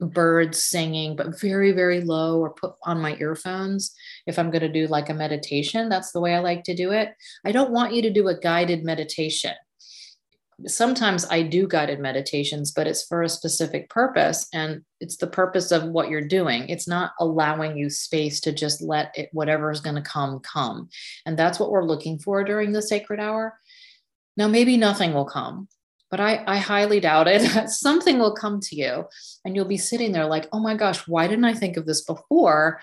birds 0.00 0.64
singing, 0.64 1.14
but 1.16 1.40
very, 1.40 1.72
very 1.72 2.00
low, 2.00 2.40
or 2.40 2.50
put 2.50 2.74
on 2.84 3.00
my 3.00 3.16
earphones 3.16 3.94
if 4.26 4.38
I'm 4.38 4.50
going 4.50 4.62
to 4.62 4.72
do 4.72 4.86
like 4.86 5.08
a 5.08 5.14
meditation. 5.14 5.88
That's 5.88 6.12
the 6.12 6.20
way 6.20 6.34
I 6.34 6.40
like 6.40 6.64
to 6.64 6.74
do 6.74 6.92
it. 6.92 7.10
I 7.44 7.52
don't 7.52 7.70
want 7.70 7.94
you 7.94 8.02
to 8.02 8.10
do 8.10 8.28
a 8.28 8.38
guided 8.38 8.84
meditation. 8.84 9.54
Sometimes 10.66 11.24
I 11.30 11.42
do 11.42 11.66
guided 11.66 12.00
meditations, 12.00 12.70
but 12.70 12.86
it's 12.86 13.06
for 13.06 13.22
a 13.22 13.30
specific 13.30 13.88
purpose. 13.88 14.46
And 14.52 14.82
it's 15.00 15.16
the 15.16 15.26
purpose 15.26 15.72
of 15.72 15.84
what 15.84 16.10
you're 16.10 16.28
doing. 16.28 16.68
It's 16.68 16.86
not 16.86 17.12
allowing 17.18 17.78
you 17.78 17.88
space 17.88 18.40
to 18.40 18.52
just 18.52 18.82
let 18.82 19.10
it, 19.16 19.30
whatever 19.32 19.70
is 19.70 19.80
going 19.80 19.96
to 19.96 20.02
come, 20.02 20.40
come. 20.40 20.90
And 21.24 21.38
that's 21.38 21.58
what 21.58 21.70
we're 21.70 21.84
looking 21.86 22.18
for 22.18 22.44
during 22.44 22.72
the 22.72 22.82
sacred 22.82 23.20
hour. 23.20 23.58
Now, 24.36 24.48
maybe 24.48 24.76
nothing 24.76 25.14
will 25.14 25.24
come, 25.24 25.68
but 26.10 26.20
I, 26.20 26.42
I 26.46 26.58
highly 26.58 27.00
doubt 27.00 27.28
it. 27.28 27.68
Something 27.70 28.18
will 28.18 28.34
come 28.34 28.60
to 28.60 28.76
you 28.76 29.04
and 29.44 29.54
you'll 29.54 29.64
be 29.64 29.76
sitting 29.76 30.12
there 30.12 30.26
like, 30.26 30.48
oh 30.52 30.60
my 30.60 30.74
gosh, 30.74 31.06
why 31.06 31.26
didn't 31.26 31.44
I 31.44 31.54
think 31.54 31.76
of 31.76 31.86
this 31.86 32.02
before? 32.02 32.80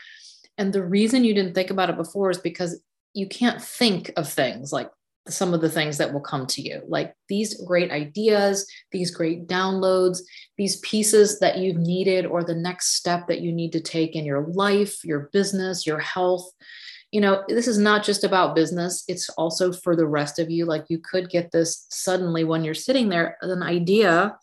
And 0.58 0.74
the 0.74 0.84
reason 0.84 1.24
you 1.24 1.34
didn't 1.34 1.54
think 1.54 1.70
about 1.70 1.90
it 1.90 1.98
before 1.98 2.30
is 2.32 2.40
because 2.40 2.82
you 3.14 3.28
can't 3.28 3.62
think 3.62 4.12
of 4.16 4.30
things 4.30 4.72
like 4.72 4.90
some 5.28 5.54
of 5.54 5.62
the 5.62 5.70
things 5.70 5.98
that 5.98 6.14
will 6.14 6.22
come 6.22 6.46
to 6.48 6.62
you 6.62 6.82
like 6.88 7.14
these 7.28 7.62
great 7.66 7.92
ideas 7.92 8.66
these 8.92 9.12
great 9.12 9.46
downloads 9.46 10.20
these 10.58 10.78
pieces 10.78 11.40
that 11.40 11.58
you've 11.58 11.78
needed 11.78 12.26
or 12.26 12.44
the 12.44 12.56
next 12.56 12.96
step 12.96 13.28
that 13.28 13.42
you 13.42 13.52
need 13.52 13.74
to 13.74 13.82
take 13.82 14.16
in 14.16 14.24
your 14.24 14.48
life 14.48 15.04
your 15.04 15.30
business 15.34 15.86
your 15.86 16.00
health 16.00 16.50
you 17.12 17.22
know 17.22 17.44
this 17.48 17.68
is 17.68 17.78
not 17.78 18.04
just 18.04 18.24
about 18.24 18.56
business 18.56 19.04
it's 19.08 19.30
also 19.30 19.72
for 19.72 19.96
the 19.96 20.08
rest 20.08 20.40
of 20.40 20.50
you. 20.50 20.66
Like 20.66 20.86
you 20.90 21.00
could 21.00 21.30
get 21.30 21.52
this 21.52 21.88
suddenly 21.90 22.44
when 22.44 22.64
you're 22.64 22.74
sitting 22.74 23.10
there 23.10 23.38
an 23.42 23.64
idea 23.64 24.38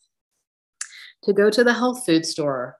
to 1.24 1.32
go 1.32 1.50
to 1.50 1.64
the 1.64 1.74
health 1.74 2.04
food 2.04 2.24
store 2.24 2.76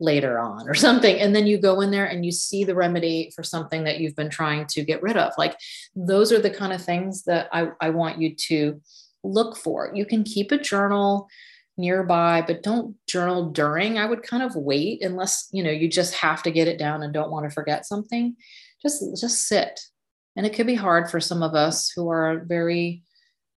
later 0.00 0.38
on 0.38 0.68
or 0.68 0.74
something 0.86 1.18
and 1.18 1.34
then 1.34 1.46
you 1.46 1.58
go 1.58 1.80
in 1.80 1.90
there 1.90 2.06
and 2.06 2.24
you 2.24 2.32
see 2.32 2.64
the 2.64 2.74
remedy 2.74 3.32
for 3.34 3.42
something 3.42 3.84
that 3.84 4.00
you've 4.00 4.16
been 4.16 4.30
trying 4.30 4.66
to 4.66 4.84
get 4.84 5.02
rid 5.02 5.16
of. 5.16 5.32
Like 5.38 5.56
those 5.94 6.32
are 6.32 6.40
the 6.40 6.50
kind 6.50 6.72
of 6.72 6.82
things 6.82 7.24
that 7.24 7.48
i, 7.52 7.68
I 7.80 7.90
want 7.90 8.20
you 8.20 8.34
to 8.34 8.80
look 9.24 9.56
for. 9.56 9.90
You 9.94 10.06
can 10.06 10.24
keep 10.24 10.52
a 10.52 10.58
journal 10.58 11.28
nearby 11.76 12.42
but 12.44 12.64
don't 12.64 12.96
journal 13.06 13.50
during. 13.50 13.98
I 13.98 14.06
would 14.06 14.24
kind 14.24 14.42
of 14.42 14.56
wait 14.56 15.04
unless 15.04 15.48
you 15.52 15.62
know 15.62 15.70
you 15.70 15.88
just 15.88 16.14
have 16.14 16.42
to 16.42 16.50
get 16.50 16.66
it 16.66 16.78
down 16.78 17.04
and 17.04 17.14
don't 17.14 17.30
want 17.30 17.48
to 17.48 17.54
forget 17.54 17.86
something 17.86 18.34
just 18.82 19.02
just 19.20 19.46
sit 19.46 19.80
and 20.36 20.46
it 20.46 20.54
could 20.54 20.66
be 20.66 20.74
hard 20.74 21.10
for 21.10 21.20
some 21.20 21.42
of 21.42 21.54
us 21.54 21.90
who 21.94 22.08
are 22.08 22.44
very 22.46 23.02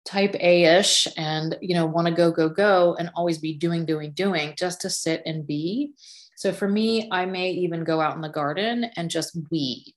type 0.05 0.35
a-ish 0.39 1.07
and 1.17 1.57
you 1.61 1.75
know 1.75 1.85
want 1.85 2.07
to 2.07 2.13
go 2.13 2.31
go 2.31 2.49
go 2.49 2.95
and 2.97 3.11
always 3.15 3.37
be 3.37 3.53
doing 3.53 3.85
doing 3.85 4.11
doing 4.11 4.53
just 4.57 4.81
to 4.81 4.89
sit 4.89 5.21
and 5.25 5.45
be 5.45 5.91
so 6.39 6.53
for 6.53 6.69
me, 6.69 7.09
I 7.11 7.25
may 7.25 7.51
even 7.51 7.83
go 7.83 7.99
out 7.99 8.15
in 8.15 8.21
the 8.21 8.29
garden 8.29 8.85
and 8.95 9.11
just 9.11 9.37
weed. 9.51 9.93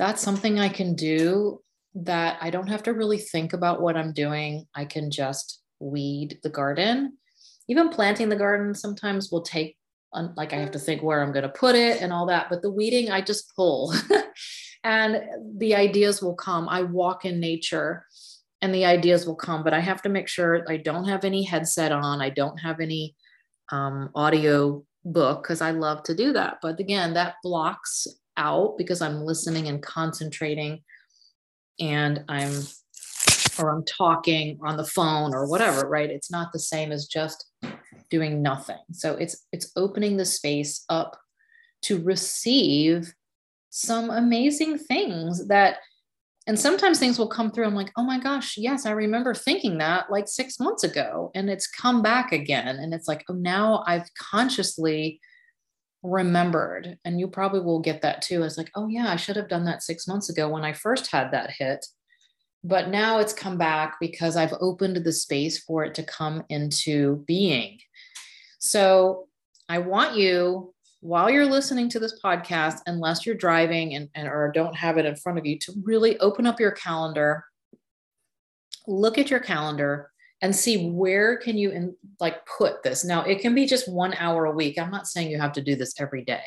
That's 0.00 0.20
something 0.20 0.58
I 0.58 0.68
can 0.68 0.96
do 0.96 1.62
that 1.94 2.38
I 2.40 2.50
don't 2.50 2.66
have 2.66 2.82
to 2.84 2.92
really 2.92 3.18
think 3.18 3.52
about 3.52 3.80
what 3.80 3.96
I'm 3.96 4.12
doing. 4.12 4.66
I 4.74 4.84
can 4.84 5.12
just 5.12 5.62
weed 5.78 6.40
the 6.42 6.48
garden. 6.48 7.18
Even 7.68 7.88
planting 7.88 8.28
the 8.28 8.34
garden 8.34 8.74
sometimes 8.74 9.30
will 9.30 9.42
take 9.42 9.76
like 10.12 10.52
I 10.52 10.56
have 10.56 10.72
to 10.72 10.78
think 10.78 11.02
where 11.02 11.22
I'm 11.22 11.32
going 11.32 11.44
to 11.44 11.48
put 11.48 11.74
it 11.74 12.02
and 12.02 12.12
all 12.12 12.26
that, 12.26 12.48
but 12.50 12.62
the 12.62 12.70
weeding 12.70 13.10
I 13.10 13.20
just 13.20 13.54
pull. 13.54 13.94
and 14.84 15.22
the 15.58 15.74
ideas 15.74 16.22
will 16.22 16.34
come. 16.34 16.68
I 16.68 16.82
walk 16.82 17.24
in 17.24 17.40
nature 17.40 18.04
and 18.62 18.74
the 18.74 18.84
ideas 18.84 19.26
will 19.26 19.36
come, 19.36 19.62
but 19.62 19.74
I 19.74 19.80
have 19.80 20.02
to 20.02 20.08
make 20.08 20.28
sure 20.28 20.64
I 20.68 20.76
don't 20.76 21.06
have 21.06 21.24
any 21.24 21.42
headset 21.42 21.92
on. 21.92 22.20
I 22.20 22.30
don't 22.30 22.58
have 22.58 22.80
any 22.80 23.14
um, 23.70 24.10
audio 24.14 24.84
book 25.04 25.42
because 25.42 25.60
I 25.60 25.70
love 25.70 26.02
to 26.04 26.14
do 26.14 26.32
that. 26.32 26.58
But 26.60 26.80
again, 26.80 27.14
that 27.14 27.36
blocks 27.42 28.06
out 28.36 28.76
because 28.76 29.00
I'm 29.00 29.22
listening 29.22 29.68
and 29.68 29.82
concentrating 29.82 30.82
and 31.78 32.24
I'm 32.28 32.52
or 33.60 33.70
I'm 33.70 33.84
talking 33.84 34.58
on 34.62 34.76
the 34.76 34.86
phone 34.86 35.34
or 35.34 35.46
whatever, 35.46 35.88
right? 35.88 36.10
It's 36.10 36.30
not 36.30 36.52
the 36.52 36.58
same 36.58 36.92
as 36.92 37.06
just 37.06 37.46
doing 38.10 38.42
nothing. 38.42 38.78
So 38.92 39.14
it's 39.14 39.46
it's 39.52 39.72
opening 39.76 40.16
the 40.16 40.24
space 40.24 40.84
up 40.88 41.16
to 41.82 42.02
receive 42.02 43.12
some 43.70 44.10
amazing 44.10 44.78
things 44.78 45.46
that 45.48 45.78
and 46.46 46.58
sometimes 46.58 46.98
things 46.98 47.18
will 47.18 47.28
come 47.28 47.50
through. 47.50 47.66
I'm 47.66 47.74
like, 47.74 47.92
oh 47.96 48.02
my 48.02 48.18
gosh, 48.18 48.56
yes, 48.56 48.86
I 48.86 48.90
remember 48.92 49.34
thinking 49.34 49.78
that 49.78 50.10
like 50.10 50.26
six 50.26 50.58
months 50.58 50.82
ago. 50.84 51.30
And 51.34 51.50
it's 51.50 51.66
come 51.66 52.02
back 52.02 52.32
again. 52.32 52.76
And 52.76 52.92
it's 52.94 53.06
like, 53.06 53.24
oh, 53.28 53.34
now 53.34 53.84
I've 53.86 54.08
consciously 54.18 55.20
remembered. 56.02 56.98
And 57.04 57.20
you 57.20 57.28
probably 57.28 57.60
will 57.60 57.80
get 57.80 58.02
that 58.02 58.22
too. 58.22 58.42
It's 58.42 58.56
like, 58.56 58.70
oh 58.74 58.88
yeah, 58.88 59.12
I 59.12 59.16
should 59.16 59.36
have 59.36 59.48
done 59.48 59.66
that 59.66 59.82
six 59.82 60.08
months 60.08 60.30
ago 60.30 60.48
when 60.48 60.64
I 60.64 60.72
first 60.72 61.12
had 61.12 61.30
that 61.32 61.50
hit. 61.56 61.86
But 62.62 62.88
now 62.88 63.18
it's 63.18 63.32
come 63.32 63.56
back 63.56 63.96
because 64.00 64.36
I've 64.36 64.54
opened 64.60 64.96
the 64.96 65.12
space 65.12 65.62
for 65.64 65.84
it 65.84 65.94
to 65.94 66.02
come 66.02 66.44
into 66.48 67.24
being. 67.26 67.78
So 68.58 69.28
I 69.68 69.78
want 69.78 70.16
you 70.16 70.74
while 71.00 71.30
you're 71.30 71.46
listening 71.46 71.88
to 71.90 71.98
this 71.98 72.20
podcast, 72.22 72.80
unless 72.86 73.24
you're 73.24 73.34
driving 73.34 73.94
and, 73.94 74.10
and 74.14 74.28
or 74.28 74.52
don't 74.54 74.76
have 74.76 74.98
it 74.98 75.06
in 75.06 75.16
front 75.16 75.38
of 75.38 75.46
you, 75.46 75.58
to 75.60 75.72
really 75.82 76.18
open 76.18 76.46
up 76.46 76.60
your 76.60 76.72
calendar, 76.72 77.44
look 78.86 79.16
at 79.16 79.30
your 79.30 79.40
calendar 79.40 80.10
and 80.42 80.54
see 80.54 80.90
where 80.90 81.36
can 81.36 81.56
you 81.56 81.70
in, 81.70 81.96
like 82.18 82.44
put 82.46 82.82
this. 82.82 83.04
Now, 83.04 83.24
it 83.24 83.40
can 83.40 83.54
be 83.54 83.66
just 83.66 83.90
one 83.90 84.14
hour 84.14 84.44
a 84.44 84.52
week. 84.54 84.78
I'm 84.78 84.90
not 84.90 85.06
saying 85.06 85.30
you 85.30 85.38
have 85.38 85.52
to 85.52 85.62
do 85.62 85.76
this 85.76 85.94
every 85.98 86.24
day. 86.24 86.44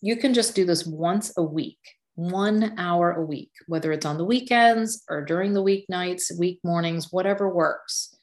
You 0.00 0.16
can 0.16 0.34
just 0.34 0.54
do 0.54 0.64
this 0.64 0.86
once 0.86 1.32
a 1.36 1.42
week, 1.42 1.78
one 2.14 2.78
hour 2.78 3.12
a 3.12 3.24
week, 3.24 3.50
whether 3.66 3.92
it's 3.92 4.06
on 4.06 4.18
the 4.18 4.24
weekends 4.24 5.02
or 5.08 5.24
during 5.24 5.52
the 5.52 5.62
weeknights, 5.62 6.38
week 6.38 6.60
mornings, 6.62 7.08
whatever 7.10 7.48
works. 7.48 8.14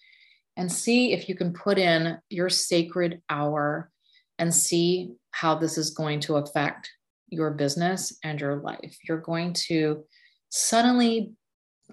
And 0.57 0.71
see 0.71 1.13
if 1.13 1.29
you 1.29 1.35
can 1.35 1.53
put 1.53 1.77
in 1.77 2.17
your 2.29 2.49
sacred 2.49 3.21
hour 3.29 3.89
and 4.37 4.53
see 4.53 5.13
how 5.31 5.55
this 5.55 5.77
is 5.77 5.91
going 5.91 6.19
to 6.21 6.35
affect 6.35 6.89
your 7.29 7.51
business 7.51 8.17
and 8.23 8.39
your 8.39 8.57
life. 8.57 8.97
You're 9.07 9.21
going 9.21 9.53
to 9.67 10.03
suddenly 10.49 11.31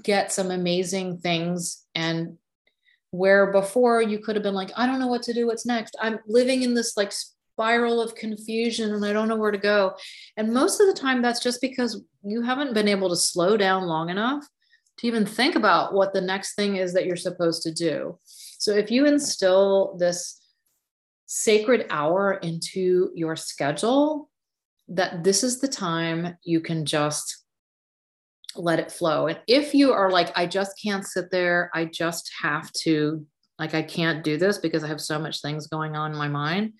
get 0.03 0.33
some 0.33 0.50
amazing 0.50 1.19
things 1.19 1.85
and 1.95 2.37
where 3.11 3.53
before 3.53 4.03
you 4.03 4.19
could 4.19 4.37
have 4.37 4.43
been 4.43 4.55
like 4.55 4.71
i 4.76 4.87
don't 4.87 4.99
know 4.99 5.07
what 5.07 5.23
to 5.23 5.33
do 5.33 5.47
what's 5.47 5.65
next 5.65 5.97
i'm 6.00 6.19
living 6.26 6.62
in 6.62 6.75
this 6.75 6.97
like 6.97 7.12
spiral 7.57 8.03
of 8.03 8.15
confusion 8.15 8.93
and 8.93 9.05
i 9.05 9.13
don't 9.15 9.29
know 9.29 9.37
where 9.37 9.51
to 9.51 9.59
go. 9.59 9.95
And 10.37 10.53
most 10.53 10.79
of 10.79 10.87
the 10.87 11.01
time 11.01 11.23
that's 11.23 11.43
just 11.43 11.61
because 11.63 12.03
you 12.23 12.43
haven't 12.43 12.75
been 12.75 12.89
able 12.89 13.09
to 13.09 13.17
slow 13.17 13.57
down 13.57 13.87
long 13.87 14.11
enough 14.11 14.47
to 14.99 15.07
even 15.07 15.25
think 15.25 15.57
about 15.57 15.95
what 15.95 16.13
the 16.13 16.21
next 16.21 16.55
thing 16.55 16.77
is 16.77 16.93
that 16.93 17.07
you're 17.07 17.17
supposed 17.17 17.63
to 17.63 17.73
do. 17.73 18.19
So 18.59 18.73
if 18.73 18.91
you 18.91 19.07
instill 19.07 19.97
this 19.99 20.41
sacred 21.27 21.87
hour 21.91 22.35
into 22.35 23.11
your 23.15 23.37
schedule 23.37 24.31
that 24.89 25.25
this 25.25 25.43
is 25.43 25.59
the 25.61 25.69
time 25.69 26.37
you 26.45 26.61
can 26.61 26.85
just 26.85 27.45
let 28.55 28.79
it 28.79 28.93
flow. 28.93 29.27
And 29.27 29.39
if 29.47 29.75
you 29.75 29.93
are 29.93 30.11
like, 30.11 30.37
I 30.39 30.47
just 30.47 30.81
can't 30.83 31.05
sit 31.05 31.31
there, 31.31 31.71
I 31.75 31.87
just 31.87 32.31
have 32.43 32.71
to, 32.85 33.27
like, 33.59 33.75
I 33.75 33.83
can't 33.83 34.25
do 34.25 34.37
this 34.37 34.59
because 34.59 34.85
I 34.85 34.89
have 34.89 35.01
so 35.01 35.19
much 35.19 35.41
things 35.41 35.67
going 35.67 35.97
on 35.97 36.13
in 36.13 36.19
my 36.19 36.29
mind, 36.29 36.75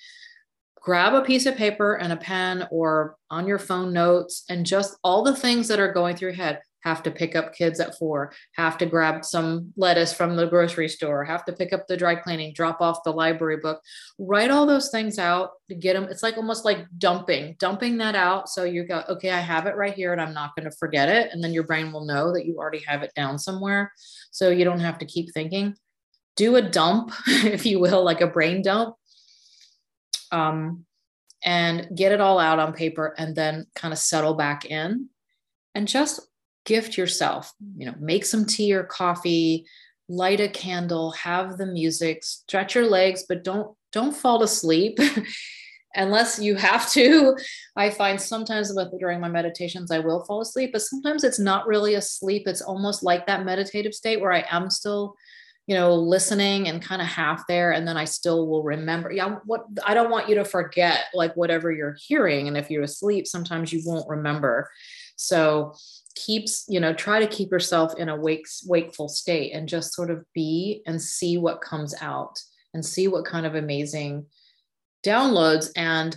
grab 0.86 1.14
a 1.14 1.20
piece 1.20 1.46
of 1.46 1.56
paper 1.56 1.94
and 1.94 2.12
a 2.12 2.16
pen 2.16 2.64
or 2.70 3.16
on 3.28 3.44
your 3.44 3.58
phone 3.58 3.92
notes 3.92 4.44
and 4.48 4.64
just 4.64 4.96
all 5.02 5.24
the 5.24 5.34
things 5.34 5.66
that 5.66 5.80
are 5.80 5.92
going 5.92 6.14
through 6.14 6.28
your 6.28 6.36
head 6.36 6.60
have 6.84 7.02
to 7.02 7.10
pick 7.10 7.34
up 7.34 7.52
kids 7.52 7.80
at 7.80 7.98
four, 7.98 8.32
have 8.52 8.78
to 8.78 8.86
grab 8.86 9.24
some 9.24 9.72
lettuce 9.76 10.12
from 10.12 10.36
the 10.36 10.46
grocery 10.46 10.88
store, 10.88 11.24
have 11.24 11.44
to 11.44 11.52
pick 11.52 11.72
up 11.72 11.88
the 11.88 11.96
dry 11.96 12.14
cleaning, 12.14 12.52
drop 12.54 12.80
off 12.80 13.02
the 13.02 13.10
library 13.10 13.56
book, 13.56 13.80
write 14.20 14.52
all 14.52 14.64
those 14.64 14.88
things 14.88 15.18
out 15.18 15.50
to 15.68 15.74
get 15.74 15.94
them. 15.94 16.04
It's 16.04 16.22
like 16.22 16.36
almost 16.36 16.64
like 16.64 16.86
dumping, 16.98 17.56
dumping 17.58 17.96
that 17.96 18.14
out. 18.14 18.48
So 18.48 18.62
you 18.62 18.84
go, 18.84 19.02
okay, 19.08 19.30
I 19.30 19.40
have 19.40 19.66
it 19.66 19.74
right 19.74 19.92
here 19.92 20.12
and 20.12 20.20
I'm 20.20 20.34
not 20.34 20.54
going 20.54 20.70
to 20.70 20.76
forget 20.78 21.08
it. 21.08 21.32
And 21.32 21.42
then 21.42 21.52
your 21.52 21.64
brain 21.64 21.90
will 21.90 22.04
know 22.04 22.32
that 22.32 22.46
you 22.46 22.58
already 22.58 22.84
have 22.86 23.02
it 23.02 23.10
down 23.16 23.40
somewhere. 23.40 23.90
So 24.30 24.50
you 24.50 24.64
don't 24.64 24.78
have 24.78 24.98
to 24.98 25.04
keep 25.04 25.34
thinking. 25.34 25.74
Do 26.36 26.54
a 26.54 26.62
dump, 26.62 27.12
if 27.26 27.66
you 27.66 27.80
will, 27.80 28.04
like 28.04 28.20
a 28.20 28.28
brain 28.28 28.62
dump. 28.62 28.94
Um, 30.33 30.87
and 31.45 31.88
get 31.95 32.12
it 32.12 32.21
all 32.21 32.38
out 32.38 32.59
on 32.59 32.73
paper 32.73 33.14
and 33.18 33.37
then 33.37 33.66
kind 33.75 33.92
of 33.92 33.99
settle 33.99 34.35
back 34.35 34.64
in 34.64 35.09
and 35.75 35.87
just 35.87 36.21
gift 36.64 36.99
yourself 36.99 37.52
you 37.76 37.87
know 37.87 37.95
make 38.00 38.25
some 38.25 38.45
tea 38.45 38.75
or 38.75 38.83
coffee 38.83 39.64
light 40.09 40.40
a 40.40 40.49
candle 40.49 41.12
have 41.12 41.59
the 41.59 41.66
music 41.66 42.25
stretch 42.25 42.75
your 42.75 42.87
legs 42.87 43.25
but 43.28 43.45
don't 43.45 43.76
don't 43.92 44.16
fall 44.16 44.42
asleep 44.42 44.99
unless 45.97 46.38
you 46.38 46.56
have 46.56 46.90
to. 46.92 47.35
I 47.75 47.88
find 47.88 48.21
sometimes 48.21 48.71
with 48.75 48.92
during 48.99 49.21
my 49.21 49.28
meditations 49.28 49.90
i 49.90 49.99
will 49.99 50.25
fall 50.25 50.40
asleep 50.40 50.71
but 50.73 50.83
sometimes 50.83 51.25
it's 51.25 51.38
not 51.38 51.66
really 51.66 51.95
asleep. 51.95 52.42
It's 52.47 52.61
almost 52.61 53.02
like 53.02 53.26
that 53.26 53.45
meditative 53.45 53.95
state 53.95 54.21
where 54.21 54.33
i 54.33 54.45
am 54.50 54.68
still 54.71 55.14
you 55.66 55.75
know 55.75 55.94
listening 55.94 56.68
and 56.68 56.80
kind 56.80 57.02
of 57.02 57.08
half 57.08 57.46
there 57.49 57.73
and 57.73 57.88
then 57.88 57.96
i 57.96 58.04
still 58.04 58.46
will 58.46 58.62
remember 58.62 59.11
yeah 59.11 59.37
what 59.44 59.64
i 59.85 59.94
don't 59.94 60.11
want 60.11 60.28
you 60.28 60.37
to 60.37 60.44
forget 60.44 61.06
like 61.12 61.35
whatever 61.37 61.73
you're 61.73 61.96
hearing 62.06 62.46
and 62.46 62.56
if 62.56 62.70
you're 62.70 62.85
asleep 62.85 63.26
sometimes 63.26 63.73
you 63.73 63.82
won't 63.85 64.08
remember. 64.08 64.70
So 65.16 65.75
keeps 66.14 66.64
you 66.68 66.80
know 66.80 66.94
try 66.94 67.20
to 67.20 67.26
keep 67.26 67.50
yourself 67.50 67.94
in 67.99 68.08
a 68.08 68.16
wake, 68.16 68.46
wakeful 68.66 69.08
state 69.08 69.52
and 69.52 69.68
just 69.68 69.94
sort 69.94 70.11
of 70.11 70.25
be 70.35 70.82
and 70.87 71.00
see 71.00 71.37
what 71.37 71.61
comes 71.61 71.94
out 72.00 72.40
and 72.73 72.85
see 72.85 73.06
what 73.08 73.26
kind 73.26 73.46
of 73.46 73.54
amazing 73.54 74.26
downloads 75.04 75.70
and 75.76 76.16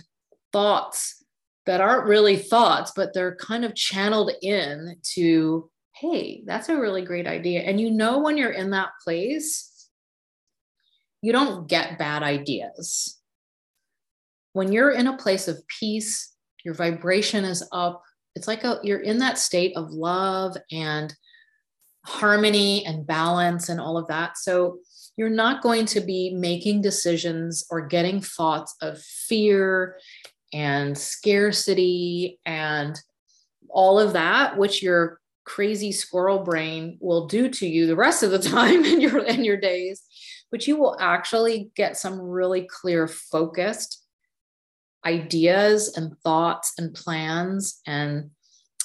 thoughts 0.52 1.22
that 1.66 1.80
aren't 1.80 2.06
really 2.06 2.36
thoughts 2.36 2.92
but 2.96 3.12
they're 3.12 3.36
kind 3.36 3.64
of 3.64 3.74
channeled 3.74 4.32
in 4.42 4.96
to 5.02 5.70
hey 6.00 6.42
that's 6.46 6.68
a 6.68 6.80
really 6.80 7.02
great 7.02 7.26
idea 7.26 7.60
and 7.60 7.80
you 7.80 7.90
know 7.90 8.18
when 8.18 8.36
you're 8.36 8.50
in 8.50 8.70
that 8.70 8.90
place 9.04 9.88
you 11.22 11.32
don't 11.32 11.68
get 11.68 11.98
bad 11.98 12.22
ideas 12.22 13.18
when 14.52 14.72
you're 14.72 14.90
in 14.90 15.06
a 15.06 15.16
place 15.16 15.48
of 15.48 15.62
peace 15.68 16.34
your 16.64 16.74
vibration 16.74 17.44
is 17.44 17.66
up 17.72 18.02
it's 18.34 18.48
like 18.48 18.64
a, 18.64 18.78
you're 18.82 19.00
in 19.00 19.18
that 19.18 19.38
state 19.38 19.76
of 19.76 19.90
love 19.90 20.56
and 20.70 21.14
harmony 22.04 22.84
and 22.86 23.06
balance 23.06 23.68
and 23.68 23.80
all 23.80 23.98
of 23.98 24.06
that. 24.08 24.38
So 24.38 24.78
you're 25.16 25.28
not 25.28 25.62
going 25.62 25.86
to 25.86 26.00
be 26.00 26.34
making 26.34 26.82
decisions 26.82 27.64
or 27.70 27.86
getting 27.86 28.20
thoughts 28.20 28.74
of 28.80 29.00
fear 29.00 29.96
and 30.52 30.96
scarcity 30.96 32.40
and 32.46 32.98
all 33.68 34.00
of 34.00 34.14
that, 34.14 34.56
which 34.56 34.82
your 34.82 35.19
crazy 35.54 35.90
squirrel 35.90 36.38
brain 36.38 36.96
will 37.00 37.26
do 37.26 37.48
to 37.48 37.66
you 37.66 37.86
the 37.86 37.96
rest 37.96 38.22
of 38.22 38.30
the 38.30 38.38
time 38.56 38.84
in 38.84 39.00
your 39.00 39.18
in 39.24 39.44
your 39.44 39.56
days. 39.56 40.02
But 40.50 40.66
you 40.66 40.76
will 40.76 40.96
actually 41.00 41.70
get 41.76 41.96
some 41.96 42.20
really 42.20 42.68
clear, 42.68 43.06
focused 43.06 44.04
ideas 45.04 45.96
and 45.96 46.16
thoughts 46.24 46.74
and 46.78 46.94
plans 46.94 47.80
and 47.86 48.30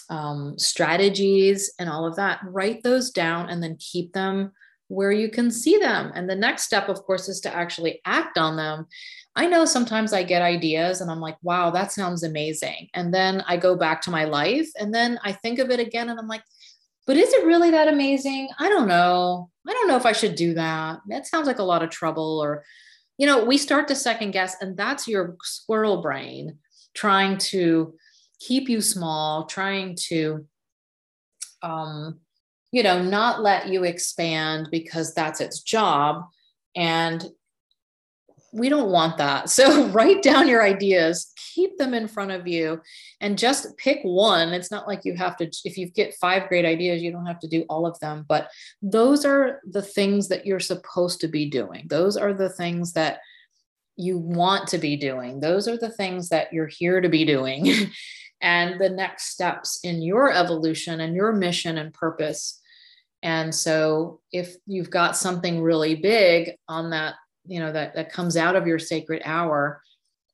um, 0.10 0.58
strategies 0.58 1.74
and 1.80 1.90
all 1.90 2.06
of 2.06 2.16
that. 2.16 2.40
Write 2.44 2.84
those 2.84 3.12
down 3.12 3.50
and 3.50 3.62
then 3.62 3.78
keep 3.80 4.14
them 4.14 4.52
where 4.88 5.12
you 5.12 5.30
can 5.30 5.50
see 5.50 5.78
them. 5.78 6.12
And 6.14 6.30
the 6.30 6.36
next 6.36 6.64
step, 6.64 6.90
of 6.90 7.02
course, 7.04 7.28
is 7.28 7.42
to 7.42 7.54
actually 7.54 8.02
act 8.06 8.38
on 8.38 8.56
them. 8.56 8.86
I 9.36 9.48
know 9.48 9.66
sometimes 9.66 10.14
I 10.14 10.24
get 10.24 10.42
ideas 10.42 11.02
and 11.02 11.10
I'm 11.10 11.20
like, 11.20 11.38
wow, 11.42 11.72
that 11.72 11.92
sounds 11.92 12.24
amazing. 12.24 12.90
And 12.94 13.14
then 13.14 13.44
I 13.48 13.58
go 13.58 13.76
back 13.76 14.02
to 14.04 14.12
my 14.12 14.26
life 14.26 14.70
and 14.80 14.94
then 14.94 15.20
I 15.24 15.34
think 15.34 15.60
of 15.60 15.72
it 15.72 15.80
again 15.80 16.10
and 16.10 16.20
I'm 16.20 16.28
like, 16.28 16.44
but 17.06 17.18
is 17.18 17.32
it 17.34 17.46
really 17.46 17.72
that 17.72 17.88
amazing? 17.88 18.50
I 18.60 18.70
don't 18.70 18.88
know. 18.88 19.50
I 19.68 19.74
don't 19.74 19.88
know 19.88 19.98
if 19.98 20.06
I 20.06 20.12
should 20.12 20.36
do 20.36 20.54
that. 20.56 21.00
That 21.10 21.28
sounds 21.28 21.48
like 21.48 21.60
a 21.60 21.64
lot 21.64 21.84
of 21.84 21.90
trouble. 21.90 22.40
Or, 22.42 22.64
you 23.18 23.28
know, 23.28 23.46
we 23.46 23.58
start 23.58 23.88
to 23.90 23.96
second 23.96 24.32
guess, 24.32 24.56
and 24.62 24.76
that's 24.76 25.08
your 25.08 25.38
squirrel 25.42 26.02
brain 26.02 26.58
trying 26.94 27.38
to 27.38 27.94
keep 28.40 28.70
you 28.70 28.82
small, 28.82 29.46
trying 29.46 29.96
to, 30.08 30.46
um, 31.62 32.20
you 32.72 32.84
know, 32.84 33.02
not 33.02 33.42
let 33.42 33.68
you 33.68 33.84
expand 33.84 34.70
because 34.72 35.14
that's 35.14 35.42
its 35.42 35.62
job. 35.62 36.26
And 36.76 37.26
we 38.56 38.70
don't 38.70 38.90
want 38.90 39.18
that. 39.18 39.50
So 39.56 39.88
write 39.88 40.22
down 40.22 40.48
your 40.48 40.64
ideas, 40.64 41.32
keep 41.54 41.78
them 41.78 41.94
in 41.94 42.08
front 42.08 42.32
of 42.32 42.48
you, 42.48 42.82
and 43.22 43.38
just 43.38 43.78
pick 43.78 44.00
one. 44.04 44.54
It's 44.54 44.72
not 44.72 44.88
like 44.88 45.06
you 45.06 45.16
have 45.16 45.38
to, 45.38 45.50
if 45.64 45.78
you 45.78 45.90
get 45.90 46.16
five 46.16 46.50
great 46.50 46.66
ideas, 46.66 47.02
you 47.02 47.12
don't 47.12 47.26
have 47.26 47.40
to 47.40 47.48
do 47.48 47.64
all 47.70 47.86
of 47.86 48.00
them. 48.00 48.26
But 48.28 48.50
those 48.82 49.26
are 49.26 49.62
the 49.66 49.82
things 49.82 50.28
that 50.28 50.46
you're 50.46 50.60
supposed 50.60 51.22
to 51.22 51.28
be 51.28 51.50
doing. 51.50 51.86
Those 51.88 52.18
are 52.18 52.34
the 52.34 52.50
things 52.50 52.94
that 52.94 53.20
you 53.96 54.18
want 54.18 54.68
to 54.70 54.78
be 54.78 54.98
doing. 54.98 55.40
Those 55.40 55.68
are 55.68 55.78
the 55.78 55.92
things 55.92 56.30
that 56.30 56.52
you're 56.52 56.68
here 56.68 57.00
to 57.02 57.10
be 57.10 57.24
doing. 57.26 57.72
and 58.42 58.80
the 58.80 58.90
next 58.90 59.30
steps 59.30 59.80
in 59.84 60.02
your 60.02 60.32
evolution 60.32 61.00
and 61.00 61.16
your 61.16 61.32
mission 61.32 61.78
and 61.78 61.94
purpose. 61.94 62.60
And 63.24 63.56
so 63.56 64.20
if 64.32 64.56
you've 64.68 64.90
got 64.90 65.18
something 65.18 65.62
really 65.62 65.96
big 65.96 66.52
on 66.68 66.92
that, 66.92 67.16
you 67.48 67.60
know, 67.60 67.72
that, 67.72 67.96
that 67.96 68.12
comes 68.12 68.38
out 68.38 68.56
of 68.56 68.68
your 68.68 68.80
sacred 68.80 69.22
hour, 69.26 69.82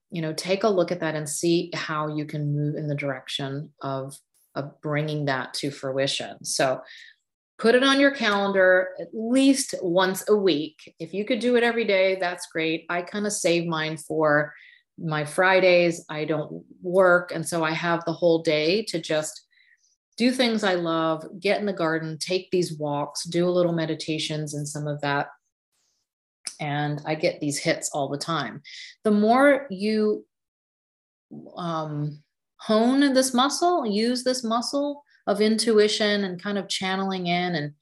you 0.09 0.21
know, 0.21 0.33
take 0.33 0.63
a 0.63 0.69
look 0.69 0.91
at 0.91 0.99
that 0.99 1.15
and 1.15 1.27
see 1.27 1.71
how 1.73 2.07
you 2.07 2.25
can 2.25 2.55
move 2.55 2.75
in 2.75 2.87
the 2.87 2.95
direction 2.95 3.71
of, 3.81 4.15
of 4.55 4.79
bringing 4.81 5.25
that 5.25 5.53
to 5.55 5.71
fruition. 5.71 6.43
So 6.43 6.81
put 7.57 7.75
it 7.75 7.83
on 7.83 7.99
your 7.99 8.11
calendar 8.11 8.89
at 8.99 9.07
least 9.13 9.75
once 9.81 10.27
a 10.27 10.35
week. 10.35 10.95
If 10.99 11.13
you 11.13 11.25
could 11.25 11.39
do 11.39 11.55
it 11.55 11.63
every 11.63 11.85
day, 11.85 12.17
that's 12.19 12.47
great. 12.47 12.85
I 12.89 13.03
kind 13.03 13.25
of 13.25 13.33
save 13.33 13.67
mine 13.67 13.97
for 13.97 14.53
my 14.97 15.25
Fridays, 15.25 16.05
I 16.09 16.25
don't 16.25 16.63
work. 16.81 17.31
And 17.33 17.47
so 17.47 17.63
I 17.63 17.71
have 17.71 18.03
the 18.05 18.13
whole 18.13 18.43
day 18.43 18.83
to 18.85 18.99
just 18.99 19.45
do 20.17 20.31
things 20.31 20.63
I 20.63 20.75
love, 20.75 21.25
get 21.39 21.59
in 21.59 21.65
the 21.65 21.73
garden, 21.73 22.17
take 22.19 22.51
these 22.51 22.77
walks, 22.77 23.23
do 23.23 23.47
a 23.47 23.49
little 23.49 23.73
meditations 23.73 24.53
and 24.53 24.67
some 24.67 24.87
of 24.87 25.01
that. 25.01 25.27
And 26.61 27.01
I 27.05 27.15
get 27.15 27.41
these 27.41 27.57
hits 27.57 27.89
all 27.89 28.07
the 28.07 28.17
time. 28.17 28.61
The 29.03 29.11
more 29.11 29.67
you 29.69 30.25
um, 31.57 32.23
hone 32.57 33.13
this 33.13 33.33
muscle, 33.33 33.85
use 33.85 34.23
this 34.23 34.43
muscle 34.43 35.03
of 35.27 35.41
intuition 35.41 36.23
and 36.23 36.41
kind 36.41 36.57
of 36.57 36.69
channeling 36.69 37.27
in 37.27 37.55
and 37.55 37.73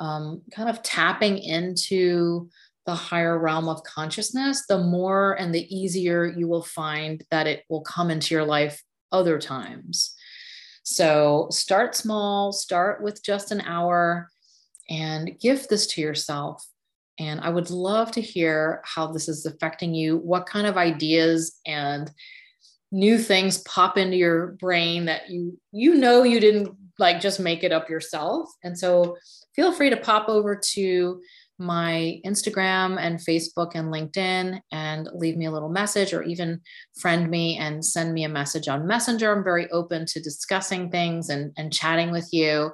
um, 0.00 0.42
kind 0.50 0.68
of 0.68 0.82
tapping 0.82 1.38
into 1.38 2.48
the 2.86 2.94
higher 2.94 3.38
realm 3.38 3.68
of 3.68 3.82
consciousness, 3.84 4.66
the 4.66 4.78
more 4.78 5.34
and 5.38 5.54
the 5.54 5.74
easier 5.74 6.26
you 6.26 6.48
will 6.48 6.62
find 6.62 7.22
that 7.30 7.46
it 7.46 7.64
will 7.68 7.80
come 7.82 8.10
into 8.10 8.34
your 8.34 8.44
life 8.44 8.82
other 9.12 9.38
times. 9.38 10.14
So 10.82 11.48
start 11.50 11.94
small, 11.94 12.52
start 12.52 13.02
with 13.02 13.22
just 13.22 13.52
an 13.52 13.62
hour 13.62 14.28
and 14.90 15.38
give 15.40 15.68
this 15.68 15.86
to 15.88 16.02
yourself. 16.02 16.66
And 17.18 17.40
I 17.40 17.48
would 17.50 17.70
love 17.70 18.10
to 18.12 18.20
hear 18.20 18.82
how 18.84 19.12
this 19.12 19.28
is 19.28 19.46
affecting 19.46 19.94
you, 19.94 20.18
what 20.18 20.46
kind 20.46 20.66
of 20.66 20.76
ideas 20.76 21.58
and 21.66 22.10
new 22.90 23.18
things 23.18 23.58
pop 23.58 23.98
into 23.98 24.16
your 24.16 24.52
brain 24.60 25.06
that 25.06 25.28
you 25.28 25.58
you 25.72 25.96
know 25.96 26.22
you 26.22 26.38
didn't 26.38 26.70
like 26.98 27.20
just 27.20 27.40
make 27.40 27.64
it 27.64 27.72
up 27.72 27.90
yourself. 27.90 28.48
And 28.62 28.78
so 28.78 29.16
feel 29.54 29.72
free 29.72 29.90
to 29.90 29.96
pop 29.96 30.28
over 30.28 30.54
to 30.54 31.20
my 31.58 32.20
Instagram 32.26 32.98
and 32.98 33.20
Facebook 33.20 33.72
and 33.74 33.92
LinkedIn 33.92 34.60
and 34.72 35.08
leave 35.14 35.36
me 35.36 35.46
a 35.46 35.50
little 35.50 35.68
message 35.68 36.12
or 36.12 36.22
even 36.22 36.60
friend 36.98 37.30
me 37.30 37.56
and 37.56 37.84
send 37.84 38.12
me 38.12 38.24
a 38.24 38.28
message 38.28 38.68
on 38.68 38.86
Messenger. 38.86 39.32
I'm 39.32 39.44
very 39.44 39.70
open 39.70 40.06
to 40.06 40.20
discussing 40.20 40.90
things 40.90 41.28
and, 41.28 41.52
and 41.56 41.72
chatting 41.72 42.10
with 42.10 42.28
you. 42.32 42.72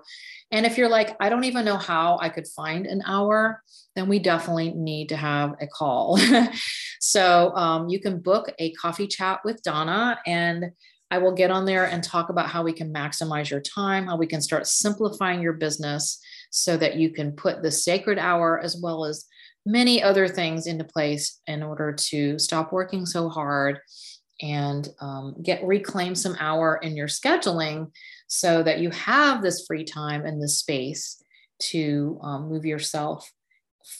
And 0.50 0.66
if 0.66 0.76
you're 0.76 0.88
like, 0.88 1.16
I 1.20 1.28
don't 1.28 1.44
even 1.44 1.64
know 1.64 1.76
how 1.76 2.18
I 2.20 2.28
could 2.28 2.48
find 2.48 2.86
an 2.86 3.02
hour, 3.06 3.62
then 3.94 4.08
we 4.08 4.18
definitely 4.18 4.72
need 4.72 5.10
to 5.10 5.16
have 5.16 5.54
a 5.60 5.66
call. 5.66 6.18
so 7.00 7.54
um, 7.54 7.88
you 7.88 8.00
can 8.00 8.20
book 8.20 8.52
a 8.58 8.72
coffee 8.72 9.06
chat 9.06 9.40
with 9.44 9.62
Donna 9.62 10.18
and 10.26 10.72
I 11.10 11.18
will 11.18 11.32
get 11.32 11.50
on 11.50 11.64
there 11.64 11.86
and 11.86 12.02
talk 12.02 12.30
about 12.30 12.48
how 12.48 12.62
we 12.62 12.72
can 12.72 12.92
maximize 12.92 13.50
your 13.50 13.60
time, 13.60 14.06
how 14.06 14.16
we 14.16 14.28
can 14.28 14.40
start 14.40 14.66
simplifying 14.66 15.42
your 15.42 15.54
business 15.54 16.20
so 16.50 16.76
that 16.76 16.96
you 16.96 17.10
can 17.10 17.32
put 17.32 17.62
the 17.62 17.70
sacred 17.70 18.18
hour 18.18 18.60
as 18.60 18.76
well 18.80 19.04
as 19.04 19.26
many 19.64 20.02
other 20.02 20.26
things 20.26 20.66
into 20.66 20.84
place 20.84 21.40
in 21.46 21.62
order 21.62 21.92
to 21.92 22.38
stop 22.38 22.72
working 22.72 23.06
so 23.06 23.28
hard 23.28 23.78
and 24.42 24.88
um, 25.00 25.34
get 25.42 25.64
reclaim 25.64 26.14
some 26.14 26.36
hour 26.40 26.78
in 26.82 26.96
your 26.96 27.06
scheduling 27.06 27.90
so 28.26 28.62
that 28.62 28.80
you 28.80 28.90
have 28.90 29.42
this 29.42 29.66
free 29.66 29.84
time 29.84 30.24
and 30.24 30.42
this 30.42 30.58
space 30.58 31.22
to 31.58 32.18
um, 32.22 32.48
move 32.48 32.64
yourself 32.64 33.30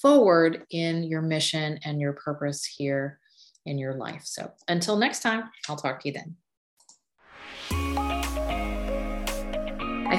forward 0.01 0.65
in 0.71 1.05
your 1.05 1.23
mission 1.23 1.79
and 1.85 2.01
your 2.01 2.15
purpose 2.15 2.65
here 2.65 3.19
in 3.67 3.79
your 3.79 3.95
life. 3.95 4.23
So 4.25 4.51
until 4.69 4.97
next 4.97 5.21
time, 5.21 5.45
I'll 5.69 5.77
talk 5.77 6.01
to 6.01 6.09
you 6.09 6.15
then. 6.15 6.39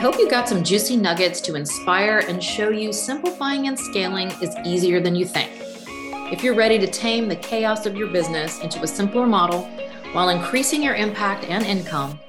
Hope 0.02 0.18
you 0.18 0.28
got 0.28 0.50
some 0.50 0.64
juicy 0.64 0.98
nuggets 0.98 1.40
to 1.42 1.54
inspire 1.54 2.24
and 2.28 2.44
show 2.44 2.70
you 2.70 2.92
simplifying 2.92 3.68
and 3.68 3.78
scaling 3.78 4.32
is 4.42 4.56
easier 4.66 5.00
than 5.00 5.16
you 5.16 5.26
think. 5.26 5.52
If 6.34 6.44
you're 6.44 6.56
ready 6.56 6.80
to 6.80 6.88
tame 6.88 7.28
the 7.28 7.36
chaos 7.36 7.86
of 7.86 7.96
your 7.96 8.08
business 8.08 8.60
into 8.62 8.82
a 8.82 8.88
simpler 8.88 9.28
model 9.28 9.70
while 10.14 10.30
increasing 10.30 10.82
your 10.82 10.96
impact 10.96 11.46
and 11.46 11.64
income, 11.64 12.20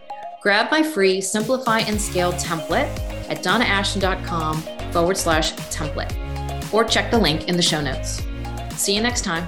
grab 0.43 0.71
my 0.71 0.83
free 0.83 1.23
Simplify 1.23 1.79
and 1.79 1.99
Scale 1.99 2.35
template 2.35 2.91
at 3.31 3.43
donnaashton.com 3.43 4.61
forward 4.93 5.17
slash 5.17 5.55
template 5.55 6.13
or 6.75 6.85
check 6.85 7.11
the 7.11 7.19
link 7.19 7.49
in 7.49 7.57
the 7.57 7.63
show 7.63 7.81
notes. 7.81 8.23
See 8.77 8.95
you 8.95 9.01
next 9.01 9.23
time. 9.23 9.47